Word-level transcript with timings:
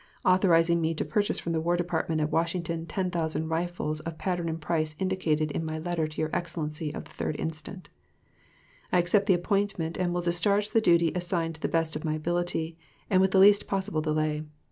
authorizing 0.25 0.81
me 0.81 0.95
to 0.95 1.05
purchase 1.05 1.37
from 1.37 1.51
the 1.53 1.61
War 1.61 1.77
Department 1.77 2.21
at 2.21 2.31
Washington 2.31 2.87
ten 2.87 3.11
thousand 3.11 3.49
rifles 3.49 3.99
of 3.99 4.17
pattern 4.17 4.49
and 4.49 4.59
price 4.59 4.95
indicated 4.97 5.51
in 5.51 5.63
my 5.63 5.77
letter 5.77 6.07
to 6.07 6.21
your 6.21 6.31
Excellency 6.35 6.91
of 6.91 7.03
the 7.03 7.23
3d 7.23 7.35
inst. 7.35 7.69
I 8.91 8.97
accept 8.97 9.27
the 9.27 9.35
appointment 9.35 9.97
and 9.97 10.11
will 10.11 10.21
discharge 10.21 10.71
the 10.71 10.81
duty 10.81 11.11
assigned 11.13 11.53
to 11.53 11.61
the 11.61 11.67
best 11.67 11.95
of 11.95 12.03
my 12.03 12.15
ability 12.15 12.79
and 13.11 13.21
with 13.21 13.29
the 13.29 13.37
least 13.37 13.67
possible 13.67 14.01
delay. 14.01 14.41